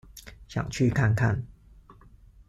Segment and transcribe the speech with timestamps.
[0.47, 1.45] 想去看看